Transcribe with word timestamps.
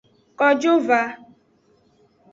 Kojo 0.39 0.73
va. 0.87 1.01